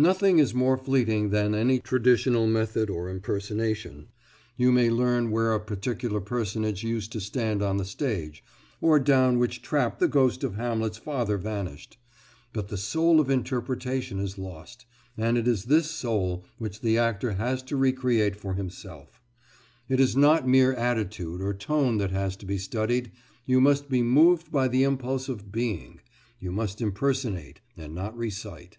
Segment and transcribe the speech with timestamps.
[0.00, 4.06] Nothing is more fleeting than any traditional method or impersonation.
[4.56, 8.44] You may learn where a particular personage used to stand on the stage,
[8.80, 11.98] or down which trap the ghost of Hamlet's father vanished;
[12.52, 14.86] but the soul of interpretation is lost,
[15.16, 19.20] and it is this soul which the actor has to re create for himself.
[19.88, 23.10] It is not mere attitude or tone that has to be studied;
[23.46, 25.98] you must be moved by the impulse of being;
[26.38, 28.78] you must impersonate and not recite.